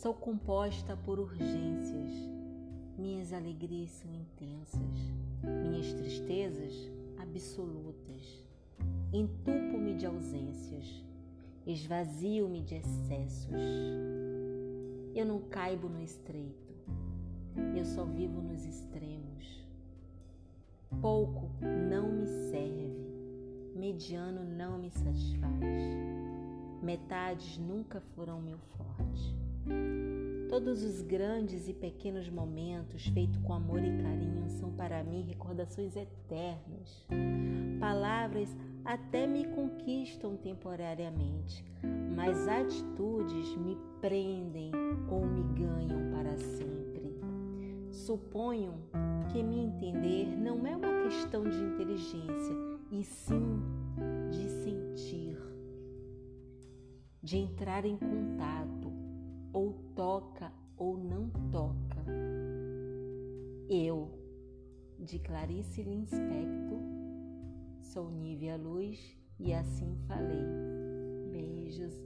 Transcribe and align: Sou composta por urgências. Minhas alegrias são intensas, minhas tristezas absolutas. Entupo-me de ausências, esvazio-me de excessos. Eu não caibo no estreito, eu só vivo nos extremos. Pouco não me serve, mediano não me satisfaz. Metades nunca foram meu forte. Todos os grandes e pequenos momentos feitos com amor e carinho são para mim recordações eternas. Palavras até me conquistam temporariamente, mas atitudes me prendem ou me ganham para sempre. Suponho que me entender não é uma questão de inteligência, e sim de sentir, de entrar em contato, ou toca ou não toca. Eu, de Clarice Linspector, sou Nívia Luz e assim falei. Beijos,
Sou 0.00 0.14
composta 0.14 0.96
por 1.04 1.20
urgências. 1.20 2.10
Minhas 2.96 3.34
alegrias 3.34 3.90
são 3.90 4.10
intensas, 4.14 4.80
minhas 5.42 5.92
tristezas 5.92 6.72
absolutas. 7.18 8.42
Entupo-me 9.12 9.92
de 9.98 10.06
ausências, 10.06 11.04
esvazio-me 11.66 12.62
de 12.62 12.76
excessos. 12.76 13.60
Eu 15.14 15.26
não 15.26 15.38
caibo 15.38 15.86
no 15.86 16.00
estreito, 16.00 16.72
eu 17.76 17.84
só 17.84 18.02
vivo 18.06 18.40
nos 18.40 18.64
extremos. 18.64 19.68
Pouco 21.02 21.50
não 21.62 22.10
me 22.10 22.26
serve, 22.50 23.76
mediano 23.76 24.44
não 24.44 24.78
me 24.78 24.90
satisfaz. 24.90 25.60
Metades 26.82 27.58
nunca 27.58 28.00
foram 28.00 28.40
meu 28.40 28.56
forte. 28.78 29.49
Todos 30.48 30.82
os 30.82 31.02
grandes 31.02 31.68
e 31.68 31.72
pequenos 31.72 32.28
momentos 32.28 33.06
feitos 33.08 33.38
com 33.38 33.52
amor 33.52 33.82
e 33.84 34.02
carinho 34.02 34.48
são 34.48 34.72
para 34.72 35.04
mim 35.04 35.22
recordações 35.22 35.94
eternas. 35.96 37.06
Palavras 37.78 38.54
até 38.84 39.26
me 39.26 39.44
conquistam 39.46 40.36
temporariamente, 40.36 41.64
mas 42.14 42.48
atitudes 42.48 43.56
me 43.56 43.76
prendem 44.00 44.72
ou 45.08 45.24
me 45.24 45.42
ganham 45.54 46.10
para 46.12 46.36
sempre. 46.36 47.14
Suponho 47.90 48.74
que 49.32 49.42
me 49.42 49.60
entender 49.60 50.26
não 50.36 50.66
é 50.66 50.74
uma 50.74 51.04
questão 51.04 51.48
de 51.48 51.58
inteligência, 51.58 52.70
e 52.90 53.04
sim 53.04 53.62
de 54.30 54.48
sentir, 54.48 55.38
de 57.22 57.36
entrar 57.36 57.84
em 57.84 57.96
contato, 57.96 58.79
ou 59.52 59.72
toca 59.94 60.52
ou 60.76 60.96
não 60.96 61.28
toca. 61.50 62.04
Eu, 63.68 64.10
de 64.98 65.18
Clarice 65.18 65.82
Linspector, 65.82 66.80
sou 67.80 68.10
Nívia 68.10 68.56
Luz 68.56 69.16
e 69.38 69.52
assim 69.52 69.96
falei. 70.06 70.44
Beijos, 71.32 71.96